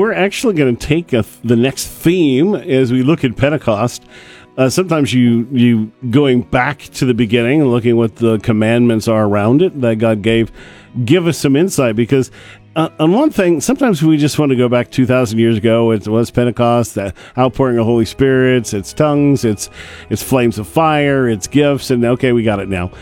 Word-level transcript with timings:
We're 0.00 0.14
actually 0.14 0.54
going 0.54 0.74
to 0.74 0.86
take 0.86 1.12
a, 1.12 1.26
the 1.44 1.56
next 1.56 1.86
theme 1.86 2.54
as 2.54 2.90
we 2.90 3.02
look 3.02 3.22
at 3.22 3.36
Pentecost. 3.36 4.02
Uh, 4.56 4.70
sometimes 4.70 5.12
you 5.12 5.46
you 5.52 5.92
going 6.08 6.40
back 6.40 6.78
to 6.94 7.04
the 7.04 7.12
beginning 7.12 7.60
and 7.60 7.70
looking 7.70 7.98
what 7.98 8.16
the 8.16 8.38
commandments 8.38 9.08
are 9.08 9.26
around 9.26 9.60
it 9.60 9.78
that 9.82 9.96
God 9.96 10.22
gave, 10.22 10.50
give 11.04 11.26
us 11.26 11.36
some 11.36 11.54
insight 11.54 11.96
because 11.96 12.30
uh, 12.76 12.88
on 13.00 13.12
one 13.12 13.30
thing, 13.30 13.60
sometimes 13.60 14.00
we 14.00 14.16
just 14.16 14.38
want 14.38 14.50
to 14.50 14.56
go 14.56 14.68
back 14.68 14.92
2,000 14.92 15.40
years 15.40 15.56
ago. 15.56 15.90
It 15.90 16.06
was 16.06 16.30
Pentecost, 16.30 16.94
the 16.94 17.12
outpouring 17.36 17.78
of 17.78 17.84
Holy 17.84 18.04
Spirit, 18.04 18.72
it's 18.72 18.92
tongues, 18.92 19.44
it's, 19.44 19.68
it's 20.08 20.22
flames 20.22 20.56
of 20.56 20.68
fire, 20.68 21.28
it's 21.28 21.48
gifts, 21.48 21.90
and 21.90 22.04
okay, 22.04 22.30
we 22.32 22.44
got 22.44 22.60
it 22.60 22.68
now. 22.68 22.92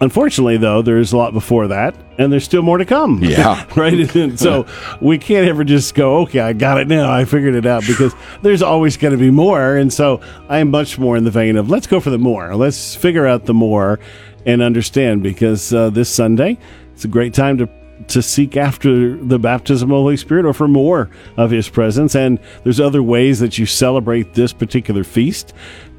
Unfortunately, 0.00 0.56
though, 0.56 0.82
there's 0.82 1.12
a 1.12 1.16
lot 1.16 1.32
before 1.32 1.68
that, 1.68 1.94
and 2.18 2.32
there's 2.32 2.42
still 2.42 2.62
more 2.62 2.78
to 2.78 2.84
come. 2.84 3.22
Yeah. 3.22 3.64
right? 3.76 4.12
And 4.16 4.40
so 4.40 4.66
we 5.00 5.18
can't 5.18 5.46
ever 5.46 5.62
just 5.62 5.94
go, 5.94 6.22
okay, 6.22 6.40
I 6.40 6.52
got 6.52 6.80
it 6.80 6.88
now, 6.88 7.12
I 7.12 7.26
figured 7.26 7.54
it 7.54 7.64
out, 7.64 7.84
because 7.86 8.12
there's 8.42 8.62
always 8.62 8.96
going 8.96 9.12
to 9.12 9.18
be 9.18 9.30
more. 9.30 9.76
And 9.76 9.92
so 9.92 10.20
I 10.48 10.58
am 10.58 10.72
much 10.72 10.98
more 10.98 11.16
in 11.16 11.22
the 11.22 11.30
vein 11.30 11.56
of 11.56 11.70
let's 11.70 11.86
go 11.86 12.00
for 12.00 12.10
the 12.10 12.18
more. 12.18 12.56
Let's 12.56 12.96
figure 12.96 13.26
out 13.26 13.44
the 13.44 13.54
more 13.54 14.00
and 14.44 14.62
understand, 14.62 15.22
because 15.22 15.72
uh, 15.72 15.90
this 15.90 16.08
Sunday, 16.08 16.58
it's 16.92 17.04
a 17.04 17.08
great 17.08 17.32
time 17.32 17.58
to 17.58 17.85
to 18.08 18.22
seek 18.22 18.56
after 18.56 19.16
the 19.16 19.38
baptism 19.38 19.90
of 19.90 19.96
the 19.96 20.00
Holy 20.00 20.16
Spirit 20.16 20.44
or 20.44 20.52
for 20.52 20.68
more 20.68 21.10
of 21.36 21.50
His 21.50 21.68
presence. 21.68 22.14
And 22.14 22.38
there's 22.64 22.80
other 22.80 23.02
ways 23.02 23.40
that 23.40 23.58
you 23.58 23.66
celebrate 23.66 24.34
this 24.34 24.52
particular 24.52 25.04
feast. 25.04 25.52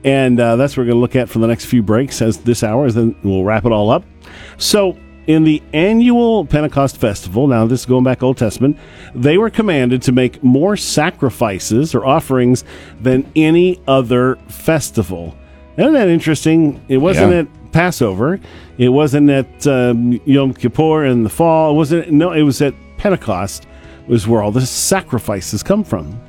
And 0.04 0.40
uh, 0.40 0.56
that's 0.56 0.78
what 0.78 0.84
we're 0.84 0.92
going 0.92 0.98
to 0.98 1.02
look 1.02 1.16
at 1.16 1.28
for 1.28 1.40
the 1.40 1.48
next 1.48 1.66
few 1.66 1.82
breaks 1.84 2.22
as 2.22 2.38
this 2.38 2.64
hour, 2.64 2.86
is 2.86 2.96
then 2.96 3.16
we'll 3.24 3.44
wrap 3.44 3.66
it 3.66 3.72
all 3.72 3.90
up. 3.90 4.04
So, 4.58 4.98
in 5.26 5.44
the 5.44 5.62
annual 5.74 6.46
Pentecost 6.46 6.98
festival, 6.98 7.48
now 7.48 7.66
this 7.66 7.82
is 7.82 7.86
going 7.86 8.06
back 8.06 8.24
Old 8.24 8.38
Testament, 8.38 8.78
they 9.14 9.38
were 9.38 9.50
commanded 9.50 10.02
to 10.04 10.14
make 10.14 10.42
more 10.42 10.78
sacrifices 10.78 11.94
or 11.94 12.06
offerings 12.06 12.64
than 13.02 13.30
any 13.36 13.82
other 13.88 14.38
festival. 14.48 15.36
Isn't 15.78 15.94
that 15.94 16.08
interesting? 16.08 16.82
It 16.88 16.98
wasn't 16.98 17.32
Yeah. 17.34 17.40
it 17.42 17.48
Passover. 17.78 18.40
It 18.80 18.90
wasn't 18.90 19.30
at 19.30 19.68
um, 19.68 20.20
Yom 20.26 20.52
Kippur 20.52 21.06
in 21.06 21.24
the 21.24 21.30
fall. 21.30 21.74
It 21.74 21.76
wasn't. 21.76 22.12
No, 22.12 22.32
it 22.32 22.42
was 22.42 22.60
at 22.60 22.74
Pentecost. 22.98 23.68
Was 24.08 24.28
where 24.28 24.42
all 24.42 24.52
the 24.52 24.66
sacrifices 24.66 25.62
come 25.62 25.84
from. 25.84 26.20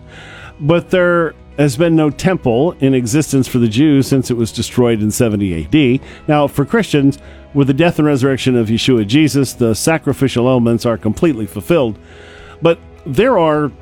But 0.60 0.90
there 0.90 1.34
has 1.56 1.74
been 1.74 1.96
no 1.96 2.10
temple 2.10 2.72
in 2.80 2.92
existence 2.92 3.48
for 3.48 3.56
the 3.56 3.66
Jews 3.66 4.06
since 4.06 4.30
it 4.30 4.34
was 4.34 4.52
destroyed 4.52 5.00
in 5.00 5.10
70 5.10 5.64
AD. 5.64 6.28
Now, 6.28 6.48
for 6.48 6.66
Christians, 6.66 7.18
with 7.54 7.68
the 7.68 7.72
death 7.72 7.98
and 7.98 8.06
resurrection 8.06 8.54
of 8.54 8.68
Yeshua 8.68 9.06
Jesus, 9.06 9.54
the 9.54 9.74
sacrificial 9.74 10.50
elements 10.50 10.84
are 10.84 10.98
completely 10.98 11.46
fulfilled. 11.46 11.98
But 12.60 12.78
there 13.06 13.38
are 13.38 13.72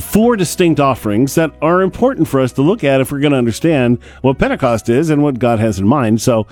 four 0.00 0.36
distinct 0.36 0.80
offerings 0.80 1.34
that 1.34 1.52
are 1.60 1.82
important 1.82 2.28
for 2.28 2.40
us 2.40 2.52
to 2.54 2.62
look 2.62 2.82
at 2.82 3.02
if 3.02 3.12
we're 3.12 3.20
going 3.20 3.32
to 3.32 3.38
understand 3.38 4.02
what 4.22 4.38
Pentecost 4.38 4.88
is 4.88 5.10
and 5.10 5.22
what 5.22 5.38
God 5.38 5.58
has 5.58 5.78
in 5.78 5.86
mind. 5.86 6.22
So, 6.22 6.46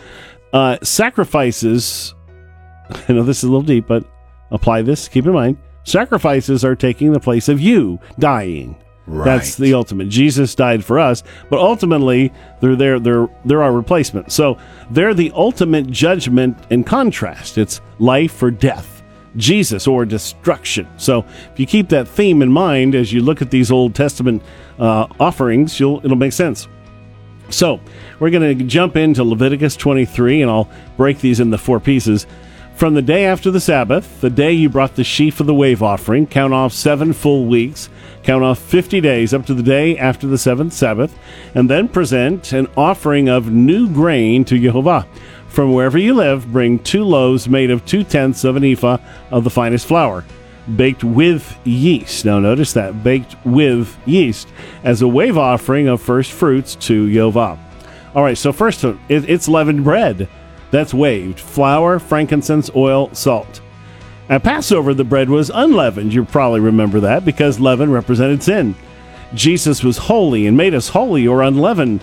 uh, 0.52 0.78
sacrifices, 0.82 2.14
I 3.08 3.12
know 3.12 3.22
this 3.22 3.38
is 3.38 3.44
a 3.44 3.48
little 3.48 3.62
deep, 3.62 3.86
but 3.86 4.04
apply 4.50 4.82
this, 4.82 5.08
keep 5.08 5.26
in 5.26 5.32
mind. 5.32 5.58
Sacrifices 5.84 6.64
are 6.64 6.76
taking 6.76 7.12
the 7.12 7.20
place 7.20 7.48
of 7.48 7.60
you 7.60 7.98
dying. 8.18 8.76
That's 9.08 9.56
the 9.56 9.74
ultimate. 9.74 10.08
Jesus 10.08 10.54
died 10.54 10.84
for 10.84 11.00
us, 11.00 11.24
but 11.50 11.58
ultimately 11.58 12.32
they're 12.60 12.76
there. 12.76 13.00
They're 13.00 13.28
they're 13.44 13.62
our 13.62 13.72
replacement. 13.72 14.30
So 14.30 14.58
they're 14.90 15.12
the 15.12 15.32
ultimate 15.34 15.88
judgment 15.90 16.56
and 16.70 16.86
contrast. 16.86 17.58
It's 17.58 17.80
life 17.98 18.40
or 18.40 18.52
death, 18.52 19.02
Jesus 19.36 19.88
or 19.88 20.04
destruction. 20.04 20.86
So 20.98 21.24
if 21.52 21.58
you 21.58 21.66
keep 21.66 21.88
that 21.88 22.06
theme 22.06 22.42
in 22.42 22.52
mind 22.52 22.94
as 22.94 23.12
you 23.12 23.22
look 23.22 23.42
at 23.42 23.50
these 23.50 23.72
Old 23.72 23.94
Testament 23.96 24.40
uh, 24.78 25.08
offerings, 25.18 25.80
you'll 25.80 26.00
it'll 26.04 26.16
make 26.16 26.32
sense. 26.32 26.68
So 27.52 27.80
we're 28.18 28.30
going 28.30 28.58
to 28.58 28.64
jump 28.64 28.96
into 28.96 29.22
Leviticus 29.24 29.76
23, 29.76 30.42
and 30.42 30.50
I'll 30.50 30.70
break 30.96 31.20
these 31.20 31.38
into 31.38 31.58
four 31.58 31.80
pieces. 31.80 32.26
From 32.74 32.94
the 32.94 33.02
day 33.02 33.26
after 33.26 33.50
the 33.50 33.60
Sabbath, 33.60 34.20
the 34.22 34.30
day 34.30 34.52
you 34.52 34.70
brought 34.70 34.96
the 34.96 35.04
sheaf 35.04 35.38
of 35.38 35.46
the 35.46 35.54
wave 35.54 35.82
offering, 35.82 36.26
count 36.26 36.54
off 36.54 36.72
seven 36.72 37.12
full 37.12 37.46
weeks, 37.46 37.90
count 38.22 38.42
off 38.42 38.58
50 38.58 39.00
days 39.02 39.34
up 39.34 39.44
to 39.46 39.54
the 39.54 39.62
day 39.62 39.98
after 39.98 40.26
the 40.26 40.38
seventh 40.38 40.72
Sabbath, 40.72 41.16
and 41.54 41.68
then 41.68 41.88
present 41.88 42.52
an 42.52 42.68
offering 42.76 43.28
of 43.28 43.52
new 43.52 43.88
grain 43.92 44.44
to 44.46 44.58
Jehovah. 44.58 45.06
From 45.48 45.74
wherever 45.74 45.98
you 45.98 46.14
live, 46.14 46.50
bring 46.50 46.78
two 46.78 47.04
loaves 47.04 47.48
made 47.48 47.70
of 47.70 47.84
two 47.84 48.02
tenths 48.02 48.44
of 48.44 48.56
an 48.56 48.64
ephah 48.64 48.96
of 49.30 49.44
the 49.44 49.50
finest 49.50 49.86
flour 49.86 50.24
baked 50.76 51.04
with 51.04 51.58
yeast. 51.64 52.24
Now, 52.24 52.38
notice 52.38 52.72
that 52.74 53.02
baked 53.02 53.36
with 53.44 53.96
yeast 54.06 54.48
as 54.84 55.02
a 55.02 55.08
wave 55.08 55.36
offering 55.36 55.88
of 55.88 56.00
first 56.00 56.32
fruits 56.32 56.74
to 56.76 57.06
Yehovah. 57.06 57.58
All 58.14 58.22
right, 58.22 58.36
so 58.36 58.52
first, 58.52 58.84
uh, 58.84 58.94
it, 59.08 59.28
it's 59.28 59.48
leavened 59.48 59.84
bread 59.84 60.28
that's 60.70 60.94
waved 60.94 61.38
flour, 61.38 61.98
frankincense, 61.98 62.70
oil, 62.74 63.12
salt. 63.14 63.60
At 64.28 64.42
Passover, 64.42 64.94
the 64.94 65.04
bread 65.04 65.28
was 65.28 65.50
unleavened. 65.52 66.14
You 66.14 66.24
probably 66.24 66.60
remember 66.60 67.00
that 67.00 67.24
because 67.24 67.60
leaven 67.60 67.90
represented 67.90 68.42
sin. 68.42 68.74
Jesus 69.34 69.82
was 69.82 69.98
holy 69.98 70.46
and 70.46 70.56
made 70.56 70.74
us 70.74 70.88
holy 70.88 71.26
or 71.26 71.42
unleavened. 71.42 72.02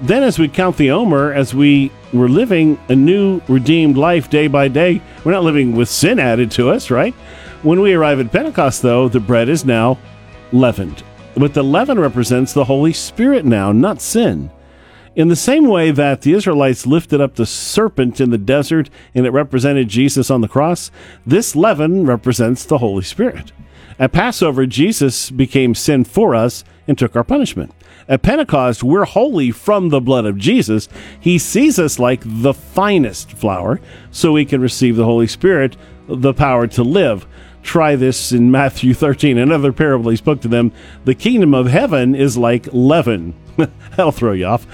Then, 0.00 0.22
as 0.22 0.38
we 0.38 0.48
count 0.48 0.76
the 0.76 0.92
Omer, 0.92 1.32
as 1.32 1.54
we 1.54 1.90
were 2.12 2.28
living 2.28 2.78
a 2.88 2.94
new 2.94 3.40
redeemed 3.48 3.96
life 3.96 4.30
day 4.30 4.46
by 4.46 4.68
day, 4.68 5.02
we're 5.24 5.32
not 5.32 5.42
living 5.42 5.74
with 5.74 5.88
sin 5.88 6.18
added 6.18 6.50
to 6.52 6.70
us, 6.70 6.90
right? 6.90 7.14
When 7.62 7.80
we 7.80 7.92
arrive 7.92 8.20
at 8.20 8.30
Pentecost, 8.30 8.82
though, 8.82 9.08
the 9.08 9.18
bread 9.18 9.48
is 9.48 9.64
now 9.64 9.98
leavened. 10.52 11.02
But 11.36 11.54
the 11.54 11.64
leaven 11.64 11.98
represents 11.98 12.52
the 12.52 12.64
Holy 12.64 12.92
Spirit 12.92 13.44
now, 13.44 13.72
not 13.72 14.00
sin. 14.00 14.50
In 15.16 15.26
the 15.26 15.34
same 15.34 15.66
way 15.66 15.90
that 15.90 16.22
the 16.22 16.34
Israelites 16.34 16.86
lifted 16.86 17.20
up 17.20 17.34
the 17.34 17.46
serpent 17.46 18.20
in 18.20 18.30
the 18.30 18.38
desert 18.38 18.88
and 19.12 19.26
it 19.26 19.30
represented 19.30 19.88
Jesus 19.88 20.30
on 20.30 20.40
the 20.40 20.46
cross, 20.46 20.92
this 21.26 21.56
leaven 21.56 22.06
represents 22.06 22.64
the 22.64 22.78
Holy 22.78 23.02
Spirit. 23.02 23.50
At 23.98 24.12
Passover, 24.12 24.64
Jesus 24.64 25.28
became 25.32 25.74
sin 25.74 26.04
for 26.04 26.36
us 26.36 26.62
and 26.86 26.96
took 26.96 27.16
our 27.16 27.24
punishment. 27.24 27.74
At 28.08 28.22
Pentecost, 28.22 28.84
we're 28.84 29.04
holy 29.04 29.50
from 29.50 29.88
the 29.88 30.00
blood 30.00 30.24
of 30.24 30.38
Jesus. 30.38 30.88
He 31.18 31.38
sees 31.38 31.80
us 31.80 31.98
like 31.98 32.22
the 32.24 32.54
finest 32.54 33.32
flour, 33.32 33.80
so 34.12 34.32
we 34.32 34.44
can 34.44 34.60
receive 34.60 34.94
the 34.94 35.04
Holy 35.04 35.26
Spirit, 35.26 35.76
the 36.06 36.32
power 36.32 36.68
to 36.68 36.84
live. 36.84 37.26
Try 37.62 37.96
this 37.96 38.32
in 38.32 38.50
Matthew 38.50 38.94
13, 38.94 39.38
another 39.38 39.72
parable 39.72 40.10
he 40.10 40.16
spoke 40.16 40.40
to 40.42 40.48
them. 40.48 40.72
The 41.04 41.14
kingdom 41.14 41.54
of 41.54 41.66
heaven 41.66 42.14
is 42.14 42.36
like 42.36 42.68
leaven. 42.72 43.34
That'll 43.56 44.12
throw 44.12 44.32
you 44.32 44.46
off. 44.46 44.66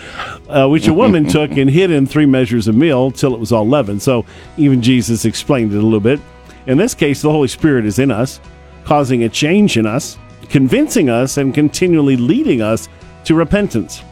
Uh, 0.49 0.69
which 0.69 0.87
a 0.87 0.93
woman 0.93 1.25
took 1.29 1.53
and 1.53 1.71
hid 1.71 1.91
in 1.91 2.07
three 2.07 2.27
measures 2.27 2.69
of 2.69 2.75
meal 2.75 3.11
till 3.11 3.35
it 3.35 3.41
was 3.41 3.53
all 3.53 3.67
leaven. 3.67 3.99
So 4.01 4.27
even 4.57 4.83
Jesus 4.83 5.25
explained 5.25 5.73
it 5.73 5.79
a 5.79 5.83
little 5.83 6.01
bit. 6.01 6.21
In 6.67 6.79
this 6.79 6.95
case, 6.95 7.23
the 7.23 7.31
Holy 7.31 7.49
Spirit 7.49 7.85
is 7.85 7.99
in 7.99 8.11
us, 8.11 8.41
causing 8.85 9.25
a 9.25 9.29
change 9.29 9.77
in 9.77 9.87
us, 9.87 10.19
convincing 10.49 11.11
us, 11.11 11.37
and 11.37 11.55
continually 11.55 12.17
leading 12.17 12.63
us 12.63 12.89
to 13.25 13.35
repentance. 13.35 14.03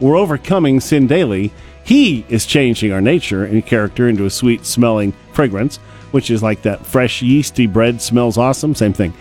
We're 0.00 0.16
overcoming 0.16 0.80
sin 0.80 1.06
daily. 1.06 1.52
He 1.84 2.24
is 2.28 2.46
changing 2.46 2.92
our 2.92 3.00
nature 3.00 3.44
and 3.44 3.64
character 3.64 4.08
into 4.08 4.26
a 4.26 4.30
sweet 4.30 4.64
smelling 4.64 5.12
fragrance, 5.32 5.78
which 6.10 6.30
is 6.30 6.42
like 6.42 6.62
that 6.62 6.84
fresh 6.84 7.22
yeasty 7.22 7.66
bread 7.66 8.00
smells 8.00 8.38
awesome. 8.38 8.74
Same 8.74 8.92
thing. 8.92 9.14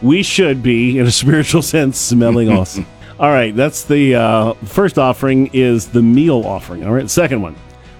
We 0.00 0.22
should 0.22 0.62
be, 0.62 0.98
in 0.98 1.06
a 1.06 1.10
spiritual 1.22 1.62
sense, 1.62 1.98
smelling 1.98 2.50
awesome. 2.58 2.86
All 3.20 3.30
right, 3.30 3.54
that's 3.54 3.84
the 3.84 4.16
uh, 4.16 4.54
first 4.64 4.98
offering 4.98 5.50
is 5.52 5.88
the 5.88 6.02
meal 6.02 6.42
offering. 6.44 6.84
All 6.84 6.92
right, 6.92 7.08
second 7.08 7.42
one, 7.42 7.54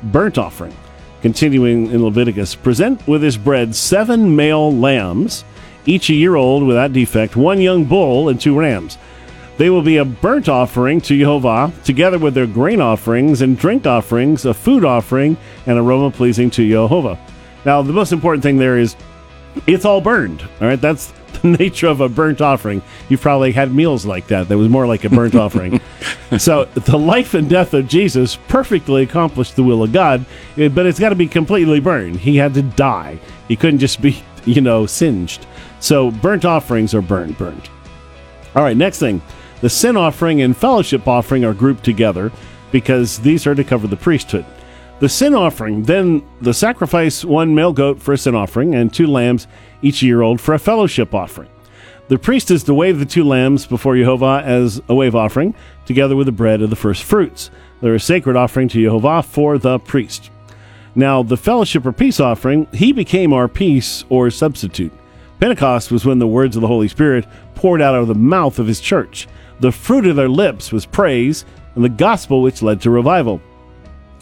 burnt 0.04 0.38
offering. 0.38 0.74
Continuing 1.20 1.92
in 1.92 2.02
Leviticus, 2.02 2.56
present 2.56 3.06
with 3.06 3.20
this 3.20 3.36
bread 3.36 3.76
seven 3.76 4.34
male 4.34 4.72
lambs, 4.72 5.44
each 5.86 6.10
a 6.10 6.14
year 6.14 6.34
old 6.34 6.64
without 6.64 6.92
defect, 6.92 7.36
one 7.36 7.60
young 7.60 7.84
bull, 7.84 8.28
and 8.28 8.40
two 8.40 8.58
rams. 8.58 8.98
They 9.58 9.70
will 9.70 9.82
be 9.82 9.98
a 9.98 10.04
burnt 10.04 10.48
offering 10.48 11.00
to 11.02 11.16
Jehovah, 11.16 11.72
together 11.84 12.18
with 12.18 12.34
their 12.34 12.48
grain 12.48 12.80
offerings 12.80 13.42
and 13.42 13.56
drink 13.56 13.86
offerings, 13.86 14.44
a 14.44 14.54
food 14.54 14.84
offering, 14.84 15.36
and 15.66 15.78
aroma 15.78 16.10
pleasing 16.10 16.50
to 16.50 16.68
Jehovah. 16.68 17.16
Now, 17.64 17.82
the 17.82 17.92
most 17.92 18.12
important 18.12 18.42
thing 18.42 18.58
there 18.58 18.78
is 18.78 18.96
it's 19.66 19.84
all 19.84 20.00
burned. 20.00 20.42
All 20.60 20.68
right, 20.68 20.80
that's 20.80 21.12
the 21.42 21.48
nature 21.48 21.86
of 21.86 22.00
a 22.00 22.08
burnt 22.08 22.40
offering. 22.40 22.82
You've 23.08 23.20
probably 23.20 23.52
had 23.52 23.74
meals 23.74 24.04
like 24.04 24.26
that. 24.28 24.48
That 24.48 24.58
was 24.58 24.68
more 24.68 24.86
like 24.86 25.04
a 25.04 25.10
burnt 25.10 25.34
offering. 25.36 25.80
So, 26.38 26.64
the 26.64 26.98
life 26.98 27.34
and 27.34 27.48
death 27.48 27.74
of 27.74 27.88
Jesus 27.88 28.36
perfectly 28.48 29.02
accomplished 29.02 29.56
the 29.56 29.62
will 29.62 29.82
of 29.82 29.92
God, 29.92 30.24
eh, 30.56 30.68
but 30.68 30.86
it's 30.86 30.98
got 30.98 31.10
to 31.10 31.14
be 31.14 31.28
completely 31.28 31.80
burned. 31.80 32.16
He 32.16 32.36
had 32.36 32.54
to 32.54 32.62
die. 32.62 33.18
He 33.48 33.56
couldn't 33.56 33.80
just 33.80 34.00
be, 34.00 34.22
you 34.44 34.60
know, 34.60 34.86
singed. 34.86 35.46
So, 35.80 36.10
burnt 36.10 36.44
offerings 36.44 36.94
are 36.94 37.02
burned, 37.02 37.38
burned. 37.38 37.68
All 38.54 38.62
right, 38.62 38.76
next 38.76 38.98
thing. 38.98 39.22
The 39.60 39.70
sin 39.70 39.96
offering 39.96 40.42
and 40.42 40.56
fellowship 40.56 41.06
offering 41.06 41.44
are 41.44 41.54
grouped 41.54 41.84
together 41.84 42.32
because 42.72 43.18
these 43.18 43.46
are 43.46 43.54
to 43.54 43.62
cover 43.62 43.86
the 43.86 43.96
priesthood. 43.96 44.44
The 45.02 45.08
sin 45.08 45.34
offering, 45.34 45.82
then 45.82 46.22
the 46.42 46.54
sacrifice 46.54 47.24
one 47.24 47.56
male 47.56 47.72
goat 47.72 48.00
for 48.00 48.12
a 48.12 48.16
sin 48.16 48.36
offering 48.36 48.76
and 48.76 48.94
two 48.94 49.08
lambs 49.08 49.48
each 49.82 50.00
year 50.00 50.22
old 50.22 50.40
for 50.40 50.54
a 50.54 50.60
fellowship 50.60 51.12
offering. 51.12 51.48
The 52.06 52.20
priest 52.20 52.52
is 52.52 52.62
to 52.62 52.74
wave 52.74 53.00
the 53.00 53.04
two 53.04 53.24
lambs 53.24 53.66
before 53.66 53.96
Jehovah 53.96 54.44
as 54.46 54.80
a 54.88 54.94
wave 54.94 55.16
offering, 55.16 55.56
together 55.86 56.14
with 56.14 56.26
the 56.26 56.30
bread 56.30 56.62
of 56.62 56.70
the 56.70 56.76
first 56.76 57.02
fruits. 57.02 57.50
They're 57.80 57.96
a 57.96 57.98
sacred 57.98 58.36
offering 58.36 58.68
to 58.68 58.80
Jehovah 58.80 59.24
for 59.24 59.58
the 59.58 59.80
priest. 59.80 60.30
Now, 60.94 61.24
the 61.24 61.36
fellowship 61.36 61.84
or 61.84 61.90
peace 61.90 62.20
offering, 62.20 62.68
he 62.72 62.92
became 62.92 63.32
our 63.32 63.48
peace 63.48 64.04
or 64.08 64.30
substitute. 64.30 64.92
Pentecost 65.40 65.90
was 65.90 66.04
when 66.04 66.20
the 66.20 66.28
words 66.28 66.54
of 66.54 66.62
the 66.62 66.68
Holy 66.68 66.86
Spirit 66.86 67.26
poured 67.56 67.82
out 67.82 67.96
of 67.96 68.06
the 68.06 68.14
mouth 68.14 68.60
of 68.60 68.68
his 68.68 68.80
church. 68.80 69.26
The 69.58 69.72
fruit 69.72 70.06
of 70.06 70.14
their 70.14 70.28
lips 70.28 70.70
was 70.70 70.86
praise, 70.86 71.44
and 71.74 71.82
the 71.82 71.88
gospel 71.88 72.40
which 72.40 72.62
led 72.62 72.80
to 72.82 72.90
revival. 72.90 73.42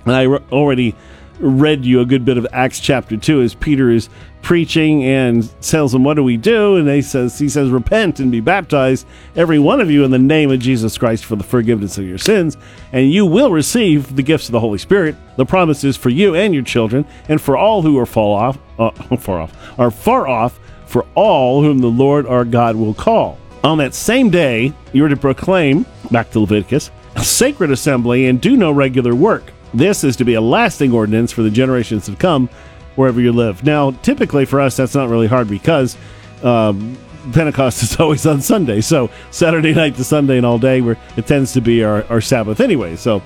And 0.04 0.14
I 0.14 0.26
already 0.26 0.94
read 1.40 1.84
you 1.84 2.00
a 2.00 2.06
good 2.06 2.24
bit 2.24 2.36
of 2.36 2.46
Acts 2.52 2.80
chapter 2.80 3.16
2 3.16 3.40
as 3.40 3.54
Peter 3.54 3.90
is 3.90 4.08
preaching 4.42 5.04
and 5.04 5.50
tells 5.62 5.92
them, 5.92 6.04
What 6.04 6.14
do 6.14 6.24
we 6.24 6.36
do? 6.36 6.76
And 6.76 6.86
they 6.86 7.02
says, 7.02 7.38
he 7.38 7.48
says, 7.48 7.70
Repent 7.70 8.20
and 8.20 8.30
be 8.30 8.40
baptized, 8.40 9.06
every 9.36 9.58
one 9.58 9.80
of 9.80 9.90
you, 9.90 10.04
in 10.04 10.10
the 10.10 10.18
name 10.18 10.50
of 10.50 10.60
Jesus 10.60 10.98
Christ 10.98 11.24
for 11.24 11.36
the 11.36 11.44
forgiveness 11.44 11.98
of 11.98 12.04
your 12.04 12.18
sins, 12.18 12.56
and 12.92 13.10
you 13.10 13.26
will 13.26 13.50
receive 13.50 14.14
the 14.16 14.22
gifts 14.22 14.48
of 14.48 14.52
the 14.52 14.60
Holy 14.60 14.78
Spirit. 14.78 15.16
The 15.36 15.46
promise 15.46 15.84
is 15.84 15.96
for 15.96 16.10
you 16.10 16.34
and 16.34 16.54
your 16.54 16.62
children, 16.62 17.06
and 17.28 17.40
for 17.40 17.56
all 17.56 17.82
who 17.82 17.98
are 17.98 18.06
fall 18.06 18.34
off, 18.34 18.58
uh, 18.78 18.90
far 19.16 19.40
off, 19.40 19.78
are 19.78 19.90
far 19.90 20.28
off, 20.28 20.58
for 20.86 21.06
all 21.14 21.62
whom 21.62 21.78
the 21.78 21.86
Lord 21.86 22.26
our 22.26 22.44
God 22.44 22.76
will 22.76 22.94
call. 22.94 23.38
On 23.62 23.78
that 23.78 23.94
same 23.94 24.30
day, 24.30 24.72
you 24.92 25.04
are 25.04 25.08
to 25.08 25.16
proclaim, 25.16 25.84
back 26.10 26.30
to 26.30 26.40
Leviticus, 26.40 26.90
a 27.16 27.24
sacred 27.24 27.70
assembly 27.70 28.26
and 28.26 28.40
do 28.40 28.56
no 28.56 28.72
regular 28.72 29.14
work 29.14 29.52
this 29.72 30.04
is 30.04 30.16
to 30.16 30.24
be 30.24 30.34
a 30.34 30.40
lasting 30.40 30.92
ordinance 30.92 31.32
for 31.32 31.42
the 31.42 31.50
generations 31.50 32.06
to 32.06 32.16
come 32.16 32.48
wherever 32.96 33.20
you 33.20 33.32
live. 33.32 33.64
Now, 33.64 33.92
typically 34.02 34.44
for 34.44 34.60
us, 34.60 34.76
that's 34.76 34.94
not 34.94 35.08
really 35.08 35.26
hard 35.26 35.48
because 35.48 35.96
um, 36.42 36.96
Pentecost 37.32 37.82
is 37.82 37.96
always 38.00 38.26
on 38.26 38.40
Sunday. 38.40 38.80
So 38.80 39.10
Saturday 39.30 39.72
night 39.74 39.96
to 39.96 40.04
Sunday 40.04 40.36
and 40.36 40.46
all 40.46 40.58
day, 40.58 40.80
where 40.80 40.96
it 41.16 41.26
tends 41.26 41.52
to 41.52 41.60
be 41.60 41.84
our, 41.84 42.04
our 42.04 42.20
Sabbath 42.20 42.60
anyway. 42.60 42.96
So, 42.96 43.22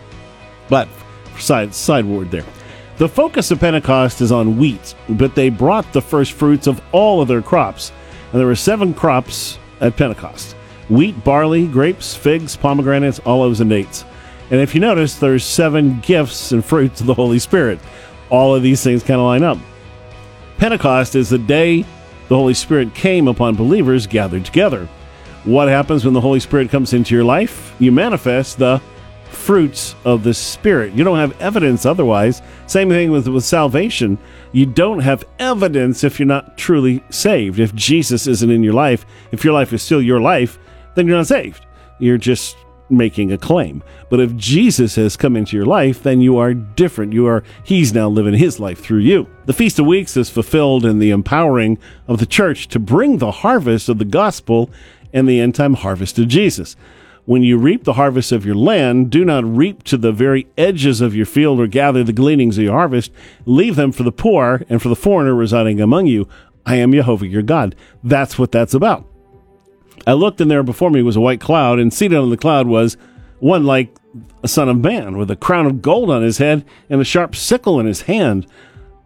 but 0.69 0.89
side 1.39 1.75
sideward 1.75 2.31
there. 2.31 2.45
The 2.97 3.09
focus 3.09 3.51
of 3.51 3.59
Pentecost 3.59 4.21
is 4.21 4.31
on 4.31 4.57
wheat, 4.57 4.95
but 5.09 5.35
they 5.35 5.49
brought 5.49 5.93
the 5.93 6.01
first 6.01 6.33
fruits 6.33 6.69
of 6.69 6.81
all 6.93 7.21
of 7.21 7.27
their 7.27 7.43
crops. 7.43 7.91
And 8.31 8.41
there 8.41 8.47
were 8.47 8.55
seven 8.55 8.95
crops 8.95 9.59
at 9.81 9.97
Pentecost 9.97 10.55
wheat, 10.89 11.25
barley, 11.25 11.67
grapes, 11.67 12.15
figs, 12.15 12.57
pomegranates, 12.57 13.21
olives, 13.25 13.61
and 13.61 13.71
dates. 13.71 14.05
And 14.51 14.61
if 14.61 14.75
you 14.75 14.81
notice, 14.81 15.17
there's 15.17 15.45
seven 15.45 16.01
gifts 16.01 16.53
and 16.53 16.65
fruits 16.65 17.01
of 17.01 17.07
the 17.07 17.15
Holy 17.15 17.39
Spirit. 17.39 17.79
All 18.31 18.55
of 18.55 18.63
these 18.63 18.83
things 18.83 19.03
kind 19.03 19.21
of 19.21 19.27
line 19.27 19.43
up. 19.43 19.59
Pentecost 20.59 21.15
is 21.15 21.29
the 21.29 21.39
day 21.39 21.85
the 22.29 22.37
Holy 22.37 22.55
Spirit 22.55 22.95
came 22.95 23.29
upon 23.29 23.55
believers 23.55 24.07
gathered 24.07 24.45
together. 24.45 24.89
What 25.45 25.69
happens 25.69 26.05
when 26.05 26.15
the 26.15 26.21
Holy 26.21 26.41
Spirit 26.41 26.71
comes 26.71 26.93
into 26.93 27.15
your 27.15 27.25
life? 27.25 27.75
You 27.79 27.93
manifest 27.93 28.59
the 28.59 28.81
fruits 29.29 29.95
of 30.05 30.25
the 30.25 30.33
Spirit. 30.33 30.95
You 30.95 31.05
don't 31.05 31.19
have 31.19 31.39
evidence 31.41 31.85
otherwise. 31.85 32.41
Same 32.67 32.89
thing 32.89 33.11
with, 33.11 33.29
with 33.29 33.45
salvation. 33.45 34.17
You 34.53 34.65
don't 34.65 35.01
have 35.01 35.25
evidence 35.39 36.03
if 36.03 36.19
you're 36.19 36.27
not 36.27 36.57
truly 36.57 37.05
saved. 37.11 37.59
If 37.59 37.75
Jesus 37.75 38.27
isn't 38.27 38.51
in 38.51 38.63
your 38.63 38.73
life, 38.73 39.05
if 39.33 39.45
your 39.45 39.53
life 39.53 39.73
is 39.73 39.83
still 39.83 40.01
your 40.01 40.21
life, 40.21 40.59
then 40.95 41.07
you're 41.07 41.17
not 41.17 41.27
saved. 41.27 41.67
You're 41.99 42.19
just 42.19 42.57
making 42.91 43.33
a 43.33 43.39
claim. 43.39 43.83
But 44.11 44.21
if 44.21 44.37
Jesus 44.37 44.95
has 44.97 45.17
come 45.17 45.37
into 45.37 45.57
your 45.57 45.67
life, 45.67 46.03
then 46.03 46.21
you 46.21 46.39
are 46.39 46.55
different. 46.55 47.13
You 47.13 47.27
are 47.27 47.43
he's 47.65 47.93
now 47.93 48.09
living 48.09 48.35
his 48.35 48.61
life 48.61 48.81
through 48.81 48.99
you. 48.99 49.29
The 49.47 49.53
Feast 49.53 49.79
of 49.79 49.87
Weeks 49.87 50.17
is 50.17 50.31
fulfilled 50.31 50.85
in 50.85 50.99
the 50.99 51.11
empowering 51.11 51.79
of 52.07 52.19
the 52.19 52.27
church 52.27 52.69
to 52.69 52.79
bring 52.79 53.19
the 53.19 53.31
harvest 53.31 53.89
of 53.89 53.99
the 53.99 54.05
gospel 54.05 54.71
and 55.13 55.29
the 55.29 55.41
end 55.41 55.55
time 55.55 55.75
harvest 55.75 56.19
of 56.19 56.29
Jesus. 56.29 56.77
When 57.27 57.43
you 57.43 57.57
reap 57.57 57.85
the 57.85 57.95
harvest 57.95 58.33
of 58.33 58.45
your 58.45 58.55
land, 58.55 59.11
do 59.11 59.25
not 59.25 59.45
reap 59.45 59.83
to 59.85 59.97
the 59.97 60.13
very 60.13 60.47
edges 60.59 61.01
of 61.01 61.17
your 61.17 61.25
field 61.25 61.59
or 61.59 61.67
gather 61.67 62.05
the 62.05 62.13
gleanings 62.13 62.59
of 62.59 62.65
your 62.65 62.75
harvest. 62.75 63.11
Leave 63.47 63.77
them 63.77 63.93
for 63.93 64.03
the 64.03 64.13
poor 64.13 64.63
and 64.69 64.83
for 64.83 64.91
the 64.91 64.97
foreigner 64.97 65.35
residing 65.35 65.81
among 65.81 66.07
you. 66.07 66.29
I 66.67 66.77
am 66.77 66.93
Jehovah 66.93 67.27
your 67.27 67.43
God. 67.43 67.75
That's 68.03 68.39
what 68.39 68.53
that's 68.53 68.75
about. 68.75 69.07
I 70.07 70.13
looked, 70.13 70.41
and 70.41 70.51
there 70.51 70.63
before 70.63 70.91
me 70.91 71.03
was 71.03 71.17
a 71.17 71.21
white 71.21 71.41
cloud, 71.41 71.79
and 71.79 71.93
seated 71.93 72.19
on 72.19 72.31
the 72.31 72.37
cloud 72.37 72.67
was 72.67 72.97
one 73.41 73.65
like 73.65 73.97
a 74.43 74.49
son 74.49 74.69
of 74.69 74.79
man, 74.79 75.17
with 75.17 75.31
a 75.31 75.37
crown 75.37 75.67
of 75.67 75.83
gold 75.83 76.11
on 76.11 76.23
his 76.23 76.39
head 76.39 76.65
and 76.89 77.01
a 77.01 77.05
sharp 77.05 77.35
sickle 77.35 77.81
in 77.81 77.87
his 77.87 78.03
hand. 78.03 78.47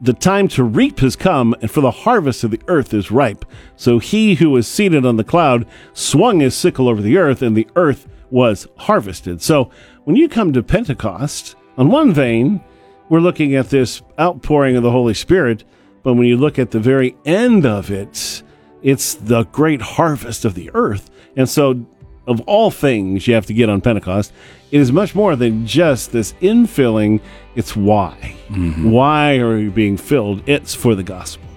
The 0.00 0.12
time 0.12 0.46
to 0.48 0.62
reap 0.62 1.00
has 1.00 1.16
come, 1.16 1.54
and 1.60 1.70
for 1.70 1.80
the 1.80 1.90
harvest 1.90 2.44
of 2.44 2.50
the 2.50 2.60
earth 2.68 2.94
is 2.94 3.10
ripe. 3.10 3.44
So 3.76 3.98
he 3.98 4.36
who 4.36 4.50
was 4.50 4.68
seated 4.68 5.04
on 5.04 5.16
the 5.16 5.24
cloud 5.24 5.66
swung 5.92 6.40
his 6.40 6.54
sickle 6.54 6.88
over 6.88 7.02
the 7.02 7.16
earth, 7.16 7.42
and 7.42 7.56
the 7.56 7.68
earth 7.74 8.06
was 8.30 8.68
harvested. 8.76 9.42
So 9.42 9.70
when 10.04 10.14
you 10.14 10.28
come 10.28 10.52
to 10.52 10.62
Pentecost, 10.62 11.56
on 11.76 11.90
one 11.90 12.12
vein, 12.12 12.60
we're 13.08 13.20
looking 13.20 13.54
at 13.54 13.70
this 13.70 14.02
outpouring 14.20 14.76
of 14.76 14.82
the 14.82 14.90
Holy 14.90 15.14
Spirit, 15.14 15.64
but 16.02 16.14
when 16.14 16.26
you 16.26 16.36
look 16.36 16.58
at 16.58 16.70
the 16.70 16.80
very 16.80 17.16
end 17.24 17.66
of 17.66 17.90
it, 17.90 18.42
it's 18.82 19.14
the 19.14 19.44
great 19.44 19.80
harvest 19.80 20.44
of 20.44 20.54
the 20.54 20.70
earth. 20.74 21.10
And 21.36 21.48
so, 21.48 21.86
of 22.26 22.40
all 22.42 22.70
things 22.70 23.26
you 23.26 23.34
have 23.34 23.46
to 23.46 23.54
get 23.54 23.70
on 23.70 23.80
Pentecost, 23.80 24.32
it 24.70 24.80
is 24.80 24.92
much 24.92 25.14
more 25.14 25.34
than 25.34 25.66
just 25.66 26.12
this 26.12 26.34
infilling. 26.34 27.20
It's 27.54 27.74
why. 27.74 28.36
Mm-hmm. 28.48 28.90
Why 28.90 29.38
are 29.38 29.56
you 29.56 29.70
being 29.70 29.96
filled? 29.96 30.46
It's 30.46 30.74
for 30.74 30.94
the 30.94 31.02
gospel. 31.02 31.47